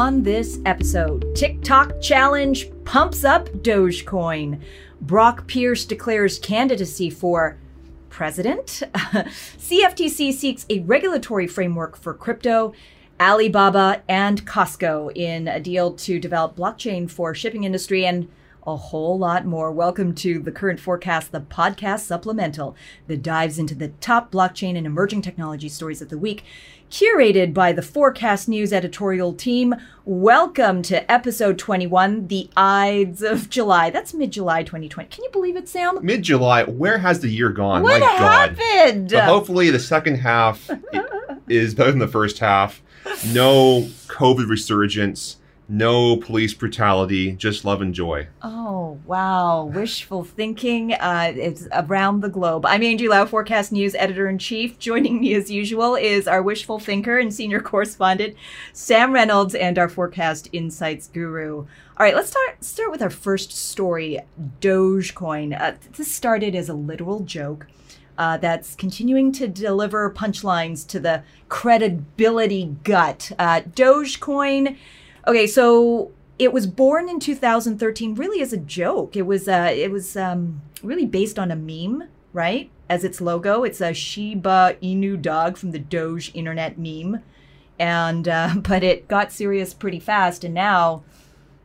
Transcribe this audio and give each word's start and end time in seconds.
On 0.00 0.22
this 0.22 0.60
episode, 0.64 1.36
TikTok 1.36 2.00
challenge 2.00 2.70
pumps 2.86 3.22
up 3.22 3.50
Dogecoin. 3.50 4.58
Brock 5.02 5.46
Pierce 5.46 5.84
declares 5.84 6.38
candidacy 6.38 7.10
for 7.10 7.58
president. 8.08 8.82
CFTC 8.94 10.32
seeks 10.32 10.64
a 10.70 10.80
regulatory 10.80 11.46
framework 11.46 11.98
for 11.98 12.14
crypto. 12.14 12.72
Alibaba 13.20 14.02
and 14.08 14.46
Costco 14.46 15.14
in 15.14 15.46
a 15.46 15.60
deal 15.60 15.92
to 15.92 16.18
develop 16.18 16.56
blockchain 16.56 17.10
for 17.10 17.34
shipping 17.34 17.64
industry 17.64 18.06
and 18.06 18.26
a 18.66 18.76
whole 18.76 19.18
lot 19.18 19.44
more. 19.46 19.72
Welcome 19.72 20.14
to 20.16 20.38
the 20.38 20.52
current 20.52 20.80
forecast, 20.80 21.32
the 21.32 21.40
podcast 21.40 22.00
supplemental 22.00 22.76
that 23.06 23.22
dives 23.22 23.58
into 23.58 23.74
the 23.74 23.88
top 23.88 24.30
blockchain 24.30 24.76
and 24.76 24.86
emerging 24.86 25.22
technology 25.22 25.68
stories 25.68 26.02
of 26.02 26.08
the 26.10 26.18
week, 26.18 26.44
curated 26.90 27.54
by 27.54 27.72
the 27.72 27.82
Forecast 27.82 28.48
News 28.48 28.72
editorial 28.72 29.32
team. 29.32 29.74
Welcome 30.04 30.82
to 30.82 31.10
episode 31.10 31.58
21, 31.58 32.26
the 32.26 32.50
Ides 32.56 33.22
of 33.22 33.48
July. 33.48 33.90
That's 33.90 34.12
mid 34.12 34.30
July 34.30 34.62
2020. 34.62 35.08
Can 35.08 35.24
you 35.24 35.30
believe 35.30 35.56
it, 35.56 35.68
Sam? 35.68 35.98
Mid 36.04 36.22
July, 36.22 36.64
where 36.64 36.98
has 36.98 37.20
the 37.20 37.28
year 37.28 37.50
gone? 37.50 37.82
What 37.82 38.00
My 38.00 38.06
happened? 38.06 39.10
God. 39.10 39.18
But 39.18 39.24
hopefully, 39.24 39.70
the 39.70 39.78
second 39.80 40.16
half 40.16 40.70
is 41.48 41.74
better 41.74 41.90
than 41.90 42.00
the 42.00 42.08
first 42.08 42.38
half. 42.38 42.82
No 43.32 43.82
COVID 44.08 44.48
resurgence, 44.48 45.36
no 45.70 46.16
police 46.16 46.52
brutality, 46.52 47.30
just 47.30 47.64
love 47.64 47.80
and 47.80 47.94
joy. 47.94 48.26
Oh, 48.42 48.98
wow. 49.06 49.64
Wishful 49.64 50.24
thinking. 50.24 50.94
Uh, 50.94 51.32
it's 51.36 51.68
around 51.70 52.20
the 52.20 52.28
globe. 52.28 52.66
I'm 52.66 52.82
Angie 52.82 53.06
Lau, 53.06 53.24
Forecast 53.24 53.70
News 53.70 53.94
Editor 53.94 54.28
in 54.28 54.38
Chief. 54.38 54.80
Joining 54.80 55.20
me, 55.20 55.32
as 55.34 55.48
usual, 55.48 55.94
is 55.94 56.26
our 56.26 56.42
wishful 56.42 56.80
thinker 56.80 57.18
and 57.18 57.32
senior 57.32 57.60
correspondent, 57.60 58.34
Sam 58.72 59.12
Reynolds, 59.12 59.54
and 59.54 59.78
our 59.78 59.88
Forecast 59.88 60.48
Insights 60.52 61.06
guru. 61.06 61.58
All 61.58 61.66
right, 62.00 62.16
let's 62.16 62.30
start, 62.30 62.64
start 62.64 62.90
with 62.90 63.00
our 63.00 63.08
first 63.08 63.52
story 63.52 64.18
Dogecoin. 64.60 65.58
Uh, 65.58 65.74
this 65.96 66.10
started 66.10 66.56
as 66.56 66.68
a 66.68 66.74
literal 66.74 67.20
joke. 67.20 67.68
Uh, 68.18 68.36
that's 68.36 68.74
continuing 68.74 69.30
to 69.32 69.46
deliver 69.46 70.10
punchlines 70.10 70.84
to 70.88 70.98
the 70.98 71.22
credibility 71.48 72.76
gut. 72.82 73.30
Uh, 73.38 73.60
Dogecoin. 73.60 74.76
Okay, 75.26 75.46
so 75.46 76.12
it 76.38 76.52
was 76.52 76.66
born 76.66 77.08
in 77.08 77.20
2013, 77.20 78.14
really 78.14 78.40
as 78.40 78.52
a 78.52 78.56
joke. 78.56 79.16
It 79.16 79.26
was 79.26 79.48
uh, 79.48 79.70
it 79.74 79.90
was 79.90 80.16
um, 80.16 80.62
really 80.82 81.04
based 81.06 81.38
on 81.38 81.50
a 81.50 81.56
meme, 81.56 82.08
right? 82.32 82.70
As 82.88 83.04
its 83.04 83.20
logo, 83.20 83.62
it's 83.62 83.80
a 83.80 83.92
Shiba 83.92 84.76
Inu 84.82 85.20
dog 85.20 85.56
from 85.56 85.72
the 85.72 85.78
Doge 85.78 86.30
internet 86.34 86.78
meme, 86.78 87.22
and 87.78 88.26
uh, 88.26 88.54
but 88.56 88.82
it 88.82 89.08
got 89.08 89.32
serious 89.32 89.74
pretty 89.74 90.00
fast, 90.00 90.42
and 90.44 90.54
now 90.54 91.02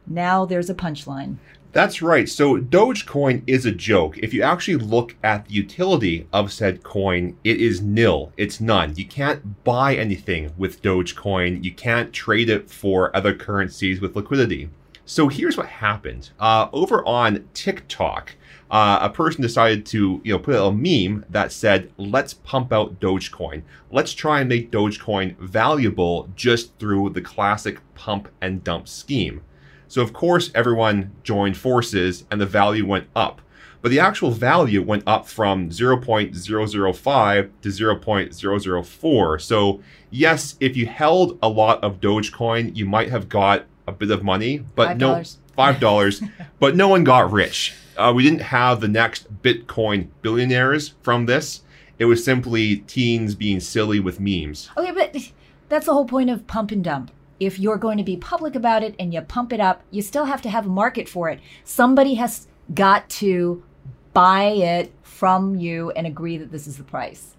now 0.06 0.45
there's 0.45 0.69
a 0.69 0.75
punchline. 0.75 1.38
That's 1.76 2.02
right. 2.02 2.30
So 2.30 2.58
Dogecoin 2.58 3.44
is 3.48 3.66
a 3.66 3.72
joke. 3.73 4.18
If 4.20 4.34
you 4.34 4.44
actually 4.44 4.78
look 4.78 5.18
at 5.22 5.45
the 5.45 5.56
utility 5.56 6.26
of 6.31 6.54
said 6.54 6.84
coin, 6.84 7.36
it 7.44 7.59
is 7.59 7.81
nil. 7.81 8.31
It's 8.38 8.62
none. 8.62 8.95
You 8.95 9.04
can't 9.04 9.62
buy 9.66 9.98
anything 9.98 10.53
with 10.58 10.81
Dogecoin. 10.81 11.66
You 11.66 11.73
can't 11.73 12.14
trade 12.14 12.50
it 12.50 12.72
for 12.72 13.14
other 13.14 13.36
currencies 13.36 14.00
with 14.00 14.16
liquidity. 14.16 14.70
So 15.03 15.28
here's 15.28 15.58
what 15.58 15.68
happened. 15.68 16.30
Uh, 16.40 16.70
over 16.72 17.06
on 17.06 17.46
TikTok, 17.53 18.38
uh, 18.72 19.00
a 19.02 19.09
person 19.09 19.42
decided 19.42 19.86
to 19.88 20.22
you 20.23 20.31
know 20.31 20.40
put 20.40 20.56
a 20.56 20.72
meme 20.72 21.26
that 21.30 21.52
said, 21.52 21.92
"Let's 21.98 22.36
pump 22.36 22.72
out 22.72 23.02
Dogecoin. 23.02 23.64
Let's 23.92 24.14
try 24.14 24.40
and 24.40 24.48
make 24.48 24.72
Dogecoin 24.72 25.38
valuable 25.40 26.30
just 26.38 26.80
through 26.80 27.09
the 27.09 27.22
classic 27.22 27.81
pump 27.96 28.30
and 28.40 28.64
dump 28.64 28.88
scheme." 28.88 29.41
So 29.88 30.01
of 30.01 30.13
course 30.13 30.51
everyone 30.56 31.12
joined 31.23 31.57
forces 31.57 32.25
and 32.31 32.40
the 32.41 32.46
value 32.46 32.85
went 32.85 33.07
up. 33.16 33.41
But 33.81 33.91
the 33.91 34.00
actual 34.00 34.31
value 34.31 34.81
went 34.81 35.03
up 35.06 35.28
from 35.28 35.69
0.005 35.69 37.50
to 37.62 37.69
0.004. 37.69 39.41
So 39.41 39.81
yes, 40.09 40.56
if 40.59 40.75
you 40.75 40.88
held 40.88 41.38
a 41.44 41.50
lot 41.50 41.84
of 41.84 42.01
Dogecoin, 42.01 42.75
you 42.75 42.85
might 42.85 43.09
have 43.09 43.29
got 43.29 43.66
a 43.88 43.91
bit 43.91 44.09
of 44.09 44.23
money, 44.23 44.57
but 44.75 44.88
Five 44.88 44.97
no 44.97 45.23
five 45.56 45.79
dollars, 45.79 46.22
but 46.59 46.75
no 46.75 46.88
one 46.88 47.03
got 47.03 47.31
rich. 47.31 47.75
Uh, 47.97 48.12
we 48.16 48.23
didn't 48.23 48.41
have 48.41 48.81
the 48.81 48.88
next 48.88 49.41
Bitcoin 49.41 50.07
billionaires 50.22 50.96
from 51.02 51.28
this. 51.28 51.62
It 51.97 52.06
was 52.06 52.25
simply 52.25 52.78
teens 52.78 53.35
being 53.35 53.59
silly 53.59 54.00
with 54.00 54.19
memes. 54.19 54.69
Okay, 54.75 54.91
but 54.91 55.16
that's 55.69 55.85
the 55.85 55.94
whole 55.94 56.06
point 56.06 56.29
of 56.29 56.46
pump 56.47 56.72
and 56.72 56.84
dump. 56.84 57.12
If 57.40 57.59
you're 57.59 57.78
going 57.78 57.97
to 57.97 58.03
be 58.03 58.18
public 58.18 58.56
about 58.56 58.84
it 58.84 58.96
and 59.00 59.13
you 59.13 59.22
pump 59.22 59.51
it 59.51 59.59
up, 59.59 59.84
you 59.91 60.01
still 60.01 60.25
have 60.25 60.41
to 60.44 60.50
have 60.50 60.66
a 60.66 60.69
market 60.69 61.09
for 61.09 61.29
it. 61.29 61.40
Somebody 61.63 62.16
has 62.16 62.47
got 62.73 63.09
to 63.09 63.63
buy 64.13 64.46
it 64.46 64.94
from 65.03 65.56
you 65.56 65.91
and 65.91 66.07
agree 66.07 66.38
that 66.38 66.51
this 66.51 66.68
is 66.68 66.78
the 66.78 66.84
price. 66.84 67.35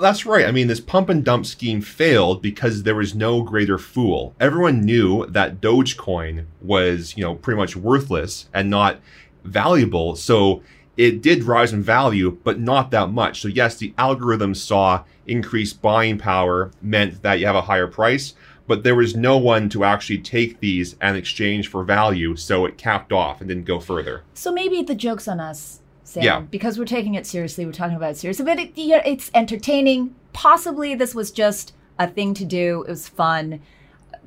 That's 0.00 0.26
right. 0.26 0.46
I 0.46 0.50
mean, 0.50 0.66
this 0.66 0.80
pump 0.80 1.08
and 1.08 1.24
dump 1.24 1.46
scheme 1.46 1.80
failed 1.80 2.42
because 2.42 2.82
there 2.82 2.96
was 2.96 3.14
no 3.14 3.42
greater 3.42 3.78
fool. 3.78 4.34
Everyone 4.40 4.84
knew 4.84 5.24
that 5.26 5.60
Dogecoin 5.60 6.46
was, 6.60 7.16
you 7.16 7.22
know, 7.22 7.36
pretty 7.36 7.58
much 7.58 7.76
worthless 7.76 8.48
and 8.52 8.68
not 8.68 8.98
valuable. 9.44 10.16
So 10.16 10.62
it 10.96 11.22
did 11.22 11.44
rise 11.44 11.72
in 11.72 11.80
value, 11.80 12.38
but 12.42 12.58
not 12.58 12.90
that 12.90 13.10
much. 13.10 13.40
So 13.40 13.46
yes, 13.46 13.76
the 13.76 13.94
algorithm 13.96 14.54
saw 14.54 15.04
increased 15.28 15.80
buying 15.80 16.18
power 16.18 16.72
meant 16.82 17.22
that 17.22 17.38
you 17.38 17.46
have 17.46 17.54
a 17.54 17.62
higher 17.62 17.86
price, 17.86 18.34
but 18.68 18.84
there 18.84 18.94
was 18.94 19.16
no 19.16 19.36
one 19.38 19.68
to 19.70 19.82
actually 19.82 20.18
take 20.18 20.60
these 20.60 20.94
and 21.00 21.16
exchange 21.16 21.68
for 21.68 21.82
value. 21.82 22.36
So 22.36 22.64
it 22.66 22.78
capped 22.78 23.12
off 23.12 23.40
and 23.40 23.48
didn't 23.48 23.64
go 23.64 23.80
further. 23.80 24.22
So 24.34 24.52
maybe 24.52 24.82
the 24.82 24.94
joke's 24.94 25.26
on 25.26 25.40
us, 25.40 25.80
Sam, 26.04 26.22
Yeah. 26.22 26.40
because 26.40 26.78
we're 26.78 26.84
taking 26.84 27.14
it 27.14 27.26
seriously. 27.26 27.66
We're 27.66 27.72
talking 27.72 27.96
about 27.96 28.12
it 28.12 28.16
seriously, 28.18 28.44
but 28.44 28.58
it, 28.60 28.72
yeah, 28.76 29.02
it's 29.04 29.30
entertaining. 29.34 30.14
Possibly 30.32 30.94
this 30.94 31.14
was 31.14 31.32
just 31.32 31.72
a 31.98 32.06
thing 32.06 32.34
to 32.34 32.44
do. 32.44 32.84
It 32.86 32.90
was 32.90 33.08
fun. 33.08 33.60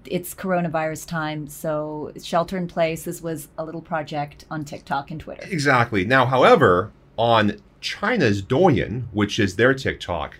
It's 0.05 0.33
coronavirus 0.33 1.07
time, 1.07 1.47
so 1.47 2.11
shelter 2.21 2.57
in 2.57 2.67
place. 2.67 3.03
This 3.03 3.21
was 3.21 3.49
a 3.57 3.63
little 3.63 3.81
project 3.83 4.45
on 4.49 4.65
TikTok 4.65 5.11
and 5.11 5.21
Twitter. 5.21 5.47
Exactly. 5.49 6.03
Now, 6.03 6.25
however, 6.25 6.91
on 7.17 7.57
China's 7.81 8.41
Douyin, 8.41 9.03
which 9.11 9.39
is 9.39 9.55
their 9.55 9.75
TikTok, 9.75 10.39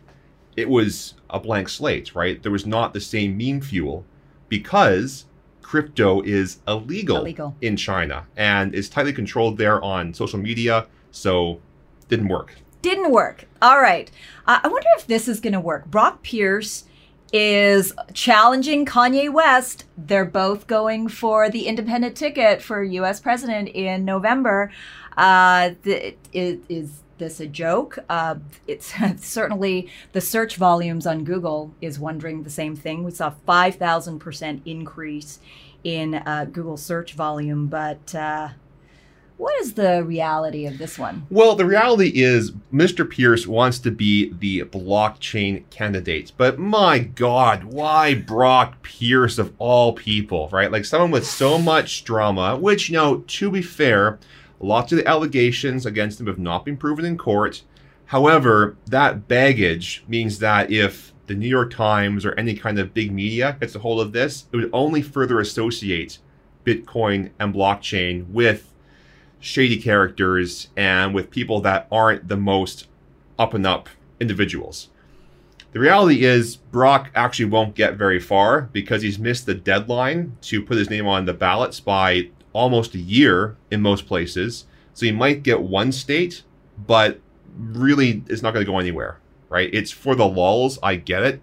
it 0.58 0.70
was 0.70 1.16
a 1.30 1.40
blank 1.40 1.70
slate, 1.70 2.14
right? 2.16 2.42
There 2.42 2.52
was 2.52 2.66
not 2.66 2.94
the 2.94 3.02
same 3.02 3.38
meme 3.38 3.62
fuel 3.62 4.06
because 4.50 5.26
crypto 5.62 6.22
is 6.22 6.60
illegal, 6.68 7.18
Illegal. 7.18 7.56
in 7.62 7.78
China 7.78 8.26
and 8.36 8.76
is 8.76 8.90
tightly 8.90 9.14
controlled 9.14 9.58
there 9.58 9.82
on 9.84 10.14
social 10.14 10.40
media, 10.40 10.88
so 11.12 11.60
didn't 12.10 12.28
work. 12.28 12.56
Didn't 12.82 13.12
work. 13.12 13.46
All 13.62 13.80
right. 13.80 14.12
Uh, 14.48 14.60
I 14.64 14.68
wonder 14.68 14.88
if 14.98 15.08
this 15.08 15.28
is 15.28 15.40
going 15.40 15.54
to 15.54 15.60
work. 15.60 15.86
Brock 15.86 16.24
Pierce 16.24 16.84
is 17.32 17.94
challenging 18.14 18.86
Kanye 18.86 19.32
West. 19.32 19.86
They're 19.98 20.26
both 20.26 20.68
going 20.68 21.08
for 21.08 21.50
the 21.50 21.68
independent 21.68 22.18
ticket 22.18 22.62
for 22.62 22.84
U.S. 22.84 23.22
president 23.22 23.70
in 23.70 24.04
November. 24.04 24.72
Uh, 25.16 25.72
th- 25.84 26.18
is, 26.34 26.60
is 26.68 26.92
this 27.22 27.40
a 27.40 27.48
joke? 27.48 28.00
Uh, 28.10 28.36
it's 28.68 28.94
certainly 29.26 29.90
the 30.12 30.20
search 30.20 30.58
volumes 30.58 31.08
on 31.08 31.24
Google 31.24 31.74
is 31.80 31.98
wondering 31.98 32.44
the 32.44 32.50
same 32.50 32.76
thing. 32.76 33.06
We 33.06 33.12
saw 33.12 33.30
five 33.46 33.76
thousand 33.76 34.20
percent 34.20 34.62
increase 34.66 35.40
in 35.86 36.16
uh, 36.16 36.48
Google 36.52 36.76
search 36.76 37.14
volume, 37.14 37.68
but. 37.68 38.14
Uh, 38.14 38.50
what 39.38 39.60
is 39.60 39.74
the 39.74 40.04
reality 40.04 40.68
of 40.68 40.78
this 40.78 41.00
one? 41.00 41.26
Well, 41.32 41.56
the 41.56 41.66
reality 41.66 42.12
is 42.22 42.52
Mr. 42.72 43.10
Pierce 43.10 43.48
wants 43.48 43.80
to 43.80 43.90
be 43.90 44.32
the 44.34 44.66
blockchain 44.66 45.68
candidate. 45.72 46.32
But 46.38 46.60
my 46.60 47.00
God, 47.00 47.64
why 47.64 48.14
Brock 48.14 48.84
Pierce 48.84 49.40
of 49.40 49.52
all 49.58 49.94
people, 49.94 50.48
right? 50.52 50.72
Like 50.72 50.86
someone 50.86 51.10
with 51.10 51.26
so 51.26 51.58
much 51.58 52.04
drama, 52.04 52.56
which, 52.56 52.88
you 52.88 52.98
know, 52.98 53.24
to 53.26 53.50
be 53.50 53.64
fair, 53.64 54.20
lots 54.64 54.92
of 54.92 54.98
the 54.98 55.08
allegations 55.08 55.86
against 55.86 56.20
him 56.20 56.28
have 56.28 56.40
not 56.40 56.66
been 56.66 56.78
proven 56.78 57.06
in 57.06 57.18
court. 57.18 57.64
However, 58.06 58.78
that 58.88 59.28
baggage 59.28 60.04
means 60.08 60.40
that 60.40 60.72
if 60.72 61.14
the 61.28 61.36
New 61.36 61.48
York 61.48 61.74
Times 61.74 62.26
or 62.26 62.34
any 62.34 62.56
kind 62.56 62.78
of 62.78 62.94
big 62.94 63.12
media 63.12 63.58
gets 63.60 63.76
a 63.76 63.80
hold 63.80 64.02
of 64.02 64.12
this, 64.12 64.48
it 64.52 64.58
would 64.58 64.70
only 64.74 65.02
further 65.02 65.40
associate 65.40 66.20
Bitcoin 66.66 67.32
and 67.40 67.54
blockchain 67.54 68.28
with 68.30 68.72
shady 69.40 69.82
characters 69.82 70.68
and 70.76 71.14
with 71.16 71.32
people 71.32 71.62
that 71.62 71.88
aren't 71.92 72.28
the 72.28 72.38
most 72.38 72.88
up 73.40 73.54
and 73.54 73.66
up 73.66 73.90
individuals. 74.20 74.90
The 75.72 75.80
reality 75.80 76.26
is, 76.26 76.58
Brock 76.58 77.10
actually 77.16 77.46
won't 77.46 77.76
get 77.76 77.96
very 77.96 78.20
far 78.20 78.64
because 78.74 79.02
he's 79.02 79.18
missed 79.18 79.46
the 79.46 79.56
deadline 79.56 80.36
to 80.42 80.62
put 80.62 80.78
his 80.78 80.90
name 80.90 81.08
on 81.08 81.26
the 81.26 81.34
ballots 81.34 81.80
by 81.80 82.30
almost 82.54 82.96
a 82.96 83.00
year 83.00 83.56
in 83.70 83.82
most 83.82 84.06
places. 84.06 84.66
So 84.94 85.06
you 85.06 85.14
might 85.14 85.44
get 85.44 85.62
one 85.62 85.92
state, 85.92 86.44
but 86.86 87.20
really 87.58 88.24
it's 88.28 88.42
not 88.42 88.54
going 88.54 88.66
to 88.66 88.72
go 88.72 88.80
anywhere, 88.80 89.20
right? 89.50 89.70
It's 89.74 89.92
for 89.92 90.16
the 90.16 90.28
lulls. 90.28 90.80
I 90.84 90.96
get 90.96 91.24
it. 91.24 91.42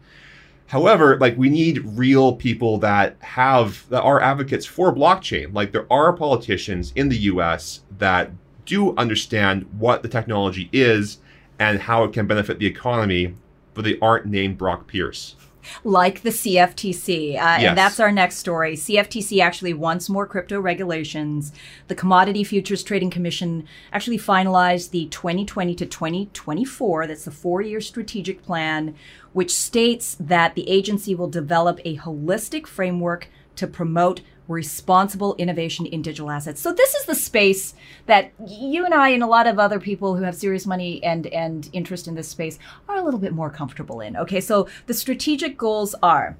However, 0.66 1.16
like 1.18 1.38
we 1.38 1.48
need 1.48 1.78
real 1.84 2.36
people 2.36 2.78
that 2.78 3.16
have 3.20 3.88
that 3.88 4.02
are 4.02 4.20
advocates 4.20 4.66
for 4.66 4.94
blockchain. 4.94 5.54
Like 5.54 5.72
there 5.72 5.90
are 5.90 6.12
politicians 6.12 6.92
in 6.94 7.08
the 7.08 7.16
US 7.16 7.80
that 7.98 8.30
do 8.66 8.94
understand 8.96 9.66
what 9.78 10.02
the 10.02 10.08
technology 10.08 10.68
is 10.72 11.18
and 11.58 11.80
how 11.80 12.04
it 12.04 12.12
can 12.12 12.26
benefit 12.26 12.58
the 12.58 12.66
economy, 12.66 13.34
but 13.72 13.84
they 13.84 13.98
aren't 14.00 14.26
named 14.26 14.58
Brock 14.58 14.86
Pierce 14.86 15.36
like 15.84 16.22
the 16.22 16.30
CFTC. 16.30 17.34
Uh, 17.34 17.58
Yes. 17.58 17.70
And 17.70 17.78
that's 17.78 17.98
our 18.00 18.12
next 18.12 18.36
story. 18.36 18.74
CFTC 18.76 19.40
actually 19.40 19.74
wants 19.74 20.08
more 20.08 20.26
crypto 20.26 20.60
regulations. 20.60 21.52
The 21.88 21.94
Commodity 21.94 22.44
Futures 22.44 22.82
Trading 22.82 23.10
Commission 23.10 23.66
actually 23.92 24.18
finalized 24.18 24.90
the 24.90 25.06
2020 25.06 25.74
to 25.74 25.86
2024, 25.86 27.06
that's 27.06 27.24
the 27.24 27.30
four 27.30 27.62
year 27.62 27.80
strategic 27.80 28.42
plan, 28.42 28.94
which 29.32 29.54
states 29.54 30.16
that 30.20 30.54
the 30.54 30.68
agency 30.68 31.14
will 31.14 31.28
develop 31.28 31.80
a 31.84 31.96
holistic 31.96 32.66
framework 32.66 33.28
to 33.56 33.66
promote 33.66 34.20
responsible 34.48 35.34
innovation 35.36 35.86
in 35.86 36.02
digital 36.02 36.30
assets. 36.30 36.60
So 36.60 36.72
this 36.72 36.94
is 36.94 37.04
the 37.04 37.14
space 37.14 37.74
that 38.06 38.32
you 38.46 38.84
and 38.84 38.94
I 38.94 39.10
and 39.10 39.22
a 39.22 39.26
lot 39.26 39.46
of 39.46 39.58
other 39.58 39.78
people 39.78 40.16
who 40.16 40.24
have 40.24 40.34
serious 40.34 40.66
money 40.66 41.02
and 41.04 41.26
and 41.28 41.68
interest 41.72 42.08
in 42.08 42.14
this 42.14 42.28
space 42.28 42.58
are 42.88 42.96
a 42.96 43.02
little 43.02 43.20
bit 43.20 43.32
more 43.32 43.50
comfortable 43.50 44.00
in. 44.00 44.16
Okay, 44.16 44.40
so 44.40 44.66
the 44.86 44.94
strategic 44.94 45.56
goals 45.56 45.94
are 46.02 46.36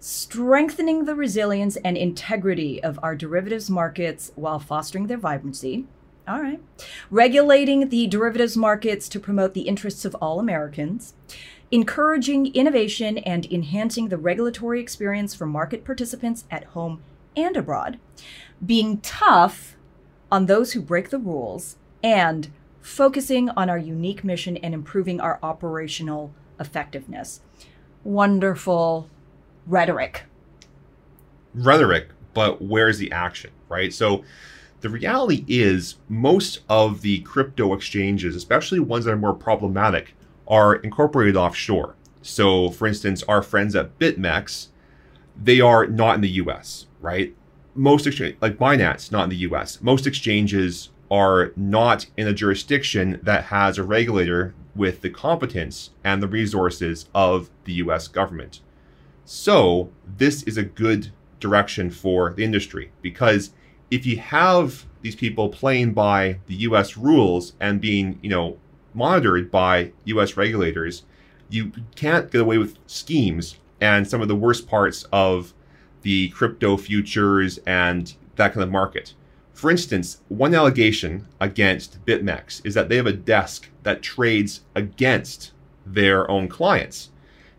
strengthening 0.00 1.04
the 1.04 1.14
resilience 1.14 1.76
and 1.76 1.96
integrity 1.96 2.82
of 2.82 2.98
our 3.02 3.14
derivatives 3.14 3.70
markets 3.70 4.32
while 4.34 4.58
fostering 4.58 5.06
their 5.06 5.16
vibrancy. 5.16 5.86
All 6.26 6.40
right. 6.40 6.60
Regulating 7.10 7.88
the 7.88 8.06
derivatives 8.08 8.56
markets 8.56 9.08
to 9.08 9.20
promote 9.20 9.54
the 9.54 9.62
interests 9.62 10.04
of 10.04 10.14
all 10.16 10.40
Americans. 10.40 11.14
Encouraging 11.70 12.54
innovation 12.54 13.18
and 13.18 13.46
enhancing 13.46 14.08
the 14.08 14.18
regulatory 14.18 14.80
experience 14.80 15.34
for 15.34 15.46
market 15.46 15.84
participants 15.84 16.44
at 16.50 16.64
home 16.64 17.02
and 17.36 17.56
abroad. 17.56 17.98
Being 18.64 18.98
tough 19.00 19.76
on 20.30 20.46
those 20.46 20.72
who 20.72 20.80
break 20.80 21.10
the 21.10 21.18
rules. 21.18 21.76
And 22.02 22.50
focusing 22.80 23.48
on 23.50 23.70
our 23.70 23.78
unique 23.78 24.24
mission 24.24 24.56
and 24.56 24.74
improving 24.74 25.20
our 25.20 25.38
operational 25.42 26.32
effectiveness. 26.58 27.40
Wonderful 28.02 29.08
rhetoric. 29.66 30.24
rhetoric, 31.54 32.08
but 32.34 32.62
where's 32.62 32.98
the 32.98 33.12
action, 33.12 33.50
right? 33.68 33.92
So 33.92 34.24
the 34.80 34.88
reality 34.88 35.44
is 35.46 35.96
most 36.08 36.60
of 36.68 37.02
the 37.02 37.20
crypto 37.20 37.72
exchanges, 37.74 38.34
especially 38.34 38.80
ones 38.80 39.04
that 39.04 39.12
are 39.12 39.16
more 39.16 39.34
problematic, 39.34 40.14
are 40.48 40.74
incorporated 40.74 41.36
offshore. 41.36 41.94
So 42.20 42.70
for 42.70 42.88
instance, 42.88 43.22
our 43.24 43.42
friends 43.42 43.76
at 43.76 43.98
BitMEX, 43.98 44.68
they 45.40 45.60
are 45.60 45.86
not 45.86 46.16
in 46.16 46.20
the 46.20 46.30
US, 46.30 46.86
right? 47.02 47.34
Most 47.74 48.06
exchange 48.06 48.36
like 48.40 48.56
Binance, 48.56 49.12
not 49.12 49.24
in 49.24 49.30
the 49.30 49.36
US. 49.48 49.82
Most 49.82 50.06
exchanges 50.06 50.90
are 51.10 51.52
not 51.56 52.06
in 52.16 52.26
a 52.26 52.32
jurisdiction 52.32 53.20
that 53.22 53.44
has 53.44 53.76
a 53.76 53.84
regulator 53.84 54.54
with 54.74 55.02
the 55.02 55.10
competence 55.10 55.90
and 56.02 56.22
the 56.22 56.28
resources 56.28 57.06
of 57.14 57.50
the 57.64 57.74
US 57.74 58.08
government. 58.08 58.60
So, 59.24 59.90
this 60.06 60.42
is 60.44 60.56
a 60.56 60.62
good 60.62 61.12
direction 61.38 61.90
for 61.90 62.32
the 62.32 62.44
industry 62.44 62.92
because 63.02 63.50
if 63.90 64.06
you 64.06 64.16
have 64.16 64.86
these 65.02 65.16
people 65.16 65.48
playing 65.48 65.92
by 65.92 66.38
the 66.46 66.54
US 66.54 66.96
rules 66.96 67.52
and 67.60 67.80
being, 67.80 68.18
you 68.22 68.30
know, 68.30 68.58
monitored 68.94 69.50
by 69.50 69.92
US 70.04 70.36
regulators, 70.36 71.04
you 71.50 71.72
can't 71.94 72.30
get 72.30 72.40
away 72.40 72.58
with 72.58 72.78
schemes 72.86 73.58
and 73.80 74.08
some 74.08 74.22
of 74.22 74.28
the 74.28 74.36
worst 74.36 74.66
parts 74.66 75.04
of 75.12 75.52
the 76.02 76.28
crypto 76.30 76.76
futures 76.76 77.58
and 77.66 78.14
that 78.36 78.52
kind 78.52 78.62
of 78.62 78.70
market. 78.70 79.14
For 79.54 79.70
instance, 79.70 80.20
one 80.28 80.54
allegation 80.54 81.28
against 81.40 82.04
BitMEX 82.04 82.64
is 82.64 82.74
that 82.74 82.88
they 82.88 82.96
have 82.96 83.06
a 83.06 83.12
desk 83.12 83.68
that 83.82 84.02
trades 84.02 84.62
against 84.74 85.52
their 85.86 86.30
own 86.30 86.48
clients. 86.48 87.10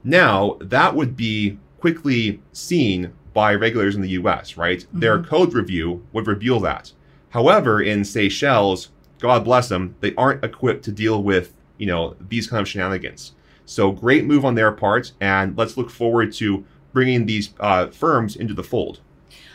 Now, 0.04 0.58
that 0.60 0.96
would 0.96 1.16
be 1.16 1.58
quickly 1.80 2.42
seen 2.52 3.14
by 3.34 3.56
regulators 3.56 3.96
in 3.96 4.02
the 4.02 4.10
US, 4.10 4.58
right? 4.58 4.86
Their 4.94 5.18
mm-hmm. 5.18 5.30
code 5.30 5.54
review 5.54 6.06
would 6.14 6.28
reveal 6.28 6.60
that. 6.62 6.92
However, 7.30 7.82
in 7.82 8.06
Seychelles, 8.06 8.90
God 9.20 9.44
bless 9.44 9.70
them, 9.70 9.96
they 10.02 10.14
aren't 10.16 10.44
equipped 10.44 10.84
to 10.86 10.92
deal 10.92 11.24
with, 11.24 11.54
you 11.78 11.88
know, 11.88 12.16
these 12.30 12.48
kind 12.48 12.62
of 12.62 12.68
shenanigans. 12.68 13.34
So 13.66 13.92
great 13.92 14.26
move 14.26 14.46
on 14.46 14.56
their 14.56 14.72
part, 14.72 15.14
and 15.22 15.58
let's 15.58 15.78
look 15.78 15.90
forward 15.90 16.34
to 16.34 16.66
bringing 16.94 17.26
these 17.26 17.54
uh, 17.60 17.88
firms 17.88 18.36
into 18.36 18.54
the 18.54 18.64
fold. 18.64 19.02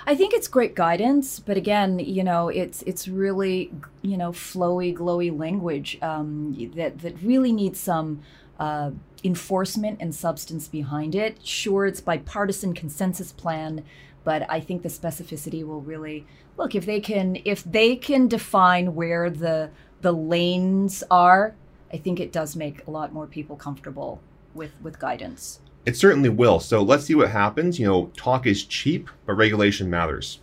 I 0.07 0.15
think 0.15 0.33
it's 0.33 0.49
great 0.49 0.75
guidance, 0.75 1.39
but 1.39 1.57
again, 1.57 1.99
you 1.99 2.25
know, 2.25 2.49
it's 2.49 2.83
it's 2.83 3.09
really 3.09 3.73
you 4.03 4.17
know 4.17 4.33
flowy, 4.33 4.97
glowy 4.97 5.37
language 5.37 5.99
um, 6.03 6.55
that 6.77 7.01
that 7.01 7.23
really 7.23 7.53
needs 7.53 7.79
some 7.79 8.23
uh, 8.59 8.93
enforcement 9.23 9.99
and 10.01 10.15
substance 10.15 10.67
behind 10.67 11.15
it. 11.15 11.45
Sure, 11.47 11.87
it's 11.87 12.01
bipartisan 12.01 12.75
consensus 12.75 13.33
plan, 13.33 13.85
but 14.25 14.47
I 14.51 14.61
think 14.61 14.83
the 14.83 14.89
specificity 14.89 15.65
will 15.65 15.83
really 15.83 16.27
look 16.57 16.75
if 16.75 16.87
they 16.87 17.01
can 17.01 17.37
if 17.45 17.63
they 17.65 17.95
can 17.95 18.29
define 18.29 18.95
where 18.95 19.29
the 19.29 19.71
the 20.01 20.13
lanes 20.13 21.05
are. 21.11 21.55
I 21.93 21.97
think 21.99 22.21
it 22.21 22.33
does 22.33 22.57
make 22.57 22.87
a 22.87 22.91
lot 22.91 23.13
more 23.13 23.27
people 23.27 23.57
comfortable 23.57 24.23
with 24.55 24.73
with 24.83 24.99
guidance. 24.99 25.61
It 25.89 25.97
certainly 25.97 26.29
will. 26.29 26.61
So 26.61 26.83
let's 26.83 27.07
see 27.07 27.15
what 27.15 27.31
happens. 27.31 27.79
You 27.79 27.87
know, 27.87 28.13
talk 28.15 28.47
is 28.47 28.63
cheap, 28.63 29.09
but 29.25 29.33
regulation 29.33 29.89
matters. 29.89 30.41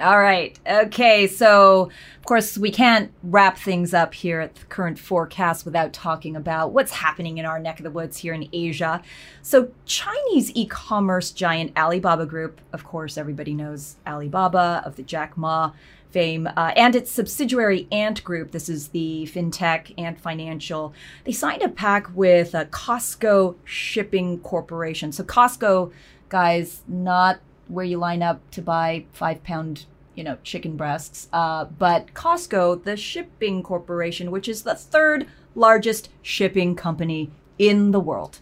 All 0.00 0.18
right. 0.18 0.58
Okay. 0.66 1.28
So, 1.28 1.92
of 2.18 2.24
course, 2.24 2.58
we 2.58 2.72
can't 2.72 3.12
wrap 3.22 3.56
things 3.56 3.94
up 3.94 4.14
here 4.14 4.40
at 4.40 4.56
the 4.56 4.64
current 4.64 4.98
forecast 4.98 5.64
without 5.64 5.92
talking 5.92 6.34
about 6.34 6.72
what's 6.72 6.90
happening 6.90 7.38
in 7.38 7.46
our 7.46 7.60
neck 7.60 7.78
of 7.78 7.84
the 7.84 7.90
woods 7.92 8.16
here 8.16 8.34
in 8.34 8.48
Asia. 8.52 9.00
So, 9.42 9.70
Chinese 9.86 10.50
e 10.56 10.66
commerce 10.66 11.30
giant 11.30 11.78
Alibaba 11.78 12.26
Group, 12.26 12.60
of 12.72 12.82
course, 12.82 13.16
everybody 13.16 13.54
knows 13.54 13.94
Alibaba 14.08 14.82
of 14.84 14.96
the 14.96 15.04
Jack 15.04 15.36
Ma 15.36 15.70
fame, 16.12 16.48
uh, 16.56 16.72
and 16.76 16.94
its 16.94 17.10
subsidiary 17.10 17.88
Ant 17.90 18.22
Group. 18.24 18.52
This 18.52 18.68
is 18.68 18.88
the 18.88 19.28
fintech 19.32 19.94
Ant 19.98 20.20
Financial. 20.20 20.92
They 21.24 21.32
signed 21.32 21.62
a 21.62 21.68
pact 21.68 22.14
with 22.14 22.54
uh, 22.54 22.66
Costco 22.66 23.56
Shipping 23.64 24.40
Corporation. 24.40 25.12
So, 25.12 25.24
Costco, 25.24 25.92
guys, 26.28 26.82
not 26.86 27.40
where 27.68 27.84
you 27.84 27.98
line 27.98 28.22
up 28.22 28.40
to 28.50 28.62
buy 28.62 29.04
five 29.12 29.42
pound 29.44 29.86
you 30.14 30.24
know 30.24 30.36
chicken 30.42 30.76
breasts 30.76 31.28
uh, 31.32 31.64
but 31.64 32.12
costco 32.14 32.82
the 32.82 32.96
shipping 32.96 33.62
corporation 33.62 34.30
which 34.30 34.48
is 34.48 34.62
the 34.62 34.74
third 34.74 35.26
largest 35.54 36.10
shipping 36.20 36.74
company 36.74 37.30
in 37.58 37.92
the 37.92 38.00
world 38.00 38.40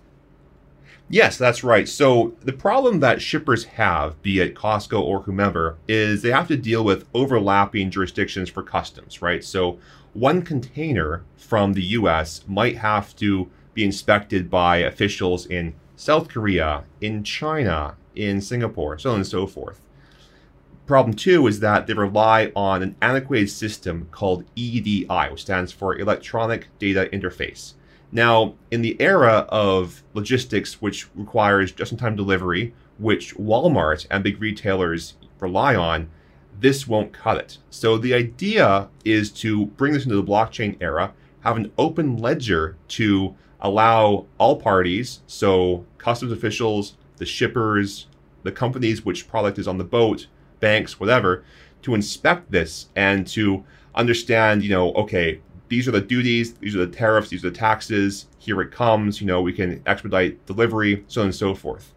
Yes, 1.11 1.39
that's 1.39 1.65
right. 1.65 1.89
So 1.89 2.35
the 2.43 2.53
problem 2.53 3.01
that 3.01 3.23
shippers 3.23 3.65
have, 3.65 4.21
be 4.21 4.41
it 4.41 4.55
Costco 4.55 5.01
or 5.01 5.23
whomever, 5.23 5.79
is 5.89 6.21
they 6.21 6.31
have 6.31 6.49
to 6.49 6.57
deal 6.57 6.85
with 6.85 7.09
overlapping 7.15 7.91
jurisdictions 7.91 8.51
for 8.51 8.63
customs, 8.63 9.23
right? 9.23 9.43
So 9.43 9.79
one 10.13 10.43
container 10.43 11.25
from 11.37 11.73
the 11.73 11.83
US 11.83 12.43
might 12.47 12.77
have 12.79 13.17
to 13.17 13.49
be 13.73 13.85
inspected 13.85 14.51
by 14.51 14.79
officials 14.79 15.47
in 15.47 15.75
South 15.97 16.29
Korea, 16.29 16.85
in 17.01 17.25
China, 17.25 17.97
in 18.15 18.43
Singapore, 18.43 18.99
so 18.99 19.11
on 19.11 19.17
and 19.17 19.27
so 19.27 19.47
forth. 19.47 19.81
Problem 20.87 21.15
two 21.15 21.47
is 21.47 21.61
that 21.61 21.87
they 21.87 21.95
rely 21.95 22.53
on 22.55 22.83
an 22.83 22.97
antiquated 23.01 23.51
system 23.51 24.09
called 24.11 24.45
EDI, 24.57 25.29
which 25.31 25.43
stands 25.43 25.73
for 25.73 25.97
Electronic 25.97 26.69
Data 26.79 27.09
Interface. 27.13 27.75
Now, 28.11 28.55
in 28.71 28.83
the 28.83 29.01
era 29.01 29.47
of 29.51 30.03
logistics, 30.15 30.81
which 30.81 31.09
requires 31.15 31.73
just 31.73 31.93
in 31.93 31.99
time 31.99 32.17
delivery, 32.17 32.75
which 32.99 33.37
Walmart 33.37 34.07
and 34.11 34.25
big 34.25 34.41
retailers 34.41 35.15
rely 35.41 35.75
on, 35.75 36.09
this 36.61 36.89
won't 36.89 37.13
cut 37.13 37.37
it. 37.37 37.59
So, 37.71 37.99
the 37.99 38.15
idea 38.15 38.89
is 39.05 39.31
to 39.33 39.67
bring 39.67 39.93
this 39.93 40.05
into 40.05 40.17
the 40.17 40.25
blockchain 40.25 40.77
era, 40.81 41.13
have 41.41 41.57
an 41.57 41.71
open 41.79 42.17
ledger 42.17 42.77
to 42.89 43.37
allow 43.61 44.27
all 44.39 44.57
parties, 44.57 45.21
so 45.27 45.85
customs 45.99 46.33
officials, 46.33 46.97
the 47.17 47.27
shippers, 47.27 48.07
the 48.43 48.53
companies 48.53 49.05
which 49.05 49.29
product 49.29 49.59
is 49.59 49.69
on 49.69 49.79
the 49.79 49.85
boat, 49.85 50.27
banks, 50.61 50.99
whatever, 50.99 51.45
to 51.83 51.95
inspect 51.95 52.51
this 52.51 52.89
and 52.97 53.27
to 53.27 53.65
understand, 53.95 54.63
you 54.63 54.71
know, 54.71 54.93
okay, 54.93 55.41
these 55.69 55.89
are 55.89 55.93
the 55.93 56.01
duties, 56.01 56.55
these 56.55 56.75
are 56.75 56.85
the 56.85 56.97
tariffs, 56.97 57.29
these 57.29 57.45
are 57.45 57.51
the 57.51 57.57
taxes, 57.57 58.27
here 58.39 58.61
it 58.61 58.71
comes, 58.71 59.21
you 59.21 59.27
know, 59.27 59.41
we 59.43 59.53
can 59.53 59.83
expedite 59.87 60.45
delivery, 60.47 61.05
so 61.09 61.21
on 61.21 61.27
and 61.27 61.35
so 61.35 61.55
forth. 61.55 61.93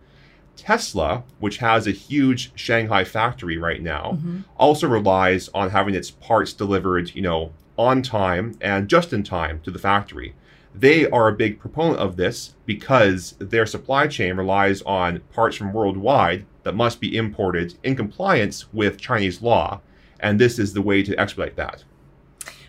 Tesla, 0.56 1.24
which 1.40 1.58
has 1.58 1.88
a 1.88 1.92
huge 1.92 2.52
Shanghai 2.56 3.04
factory 3.04 3.58
right 3.58 3.82
now, 3.82 4.18
mm-hmm. 4.18 4.40
also 4.58 4.88
relies 4.88 5.50
on 5.54 5.70
having 5.70 5.96
its 5.96 6.12
parts 6.12 6.54
delivered, 6.54 7.16
you 7.16 7.22
know, 7.22 7.52
on 7.78 8.02
time 8.02 8.56
and 8.62 8.88
just 8.88 9.14
in 9.14 9.24
time 9.24 9.60
to 9.62 9.72
the 9.72 9.80
factory. 9.80 10.36
They 10.74 11.10
are 11.10 11.28
a 11.28 11.34
big 11.34 11.60
proponent 11.60 12.00
of 12.00 12.16
this 12.16 12.56
because 12.66 13.36
their 13.40 13.66
supply 13.66 14.08
chain 14.08 14.38
relies 14.38 14.82
on 14.84 15.22
parts 15.34 15.58
from 15.58 15.74
worldwide 15.74 16.46
that 16.64 16.76
must 16.76 17.02
be 17.02 17.18
imported 17.18 17.76
in 17.84 17.96
compliance 17.96 18.72
with 18.72 19.02
Chinese 19.02 19.42
law, 19.42 19.82
and 20.20 20.40
this 20.40 20.60
is 20.60 20.74
the 20.74 20.82
way 20.82 21.04
to 21.04 21.20
expedite 21.20 21.56
that. 21.56 21.84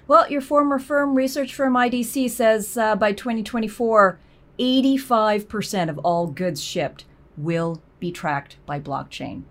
Well, 0.08 0.30
your 0.30 0.40
former 0.40 0.78
firm, 0.78 1.14
research 1.14 1.54
firm 1.54 1.74
IDC, 1.74 2.30
says 2.30 2.76
uh, 2.76 2.96
by 2.96 3.12
2024, 3.12 4.18
85% 4.58 5.88
of 5.88 5.98
all 5.98 6.26
goods 6.26 6.62
shipped 6.62 7.04
will 7.36 7.80
be 8.00 8.10
tracked 8.12 8.56
by 8.66 8.80
blockchain. 8.80 9.42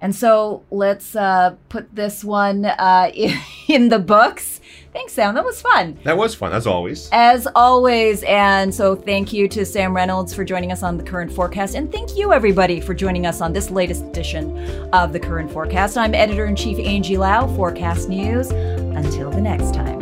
And 0.00 0.14
so 0.14 0.64
let's 0.70 1.14
uh, 1.14 1.56
put 1.68 1.94
this 1.94 2.24
one 2.24 2.64
uh, 2.64 3.10
in 3.68 3.88
the 3.88 3.98
books. 3.98 4.60
Thanks, 4.92 5.14
Sam. 5.14 5.34
That 5.34 5.44
was 5.44 5.60
fun. 5.60 5.98
That 6.04 6.16
was 6.16 6.34
fun, 6.34 6.52
as 6.52 6.66
always. 6.66 7.08
As 7.12 7.48
always. 7.54 8.22
And 8.24 8.74
so 8.74 8.94
thank 8.94 9.32
you 9.32 9.48
to 9.48 9.64
Sam 9.64 9.96
Reynolds 9.96 10.34
for 10.34 10.44
joining 10.44 10.70
us 10.70 10.82
on 10.82 10.98
the 10.98 11.02
current 11.02 11.32
forecast. 11.32 11.74
And 11.74 11.90
thank 11.90 12.16
you, 12.16 12.32
everybody, 12.32 12.80
for 12.80 12.92
joining 12.92 13.24
us 13.24 13.40
on 13.40 13.52
this 13.52 13.70
latest 13.70 14.04
edition 14.04 14.54
of 14.92 15.12
the 15.12 15.20
current 15.20 15.50
forecast. 15.50 15.96
I'm 15.96 16.14
editor 16.14 16.44
in 16.44 16.56
chief 16.56 16.78
Angie 16.78 17.16
Lau, 17.16 17.46
Forecast 17.56 18.08
News. 18.08 18.50
Until 18.50 19.30
the 19.30 19.40
next 19.40 19.72
time. 19.74 20.01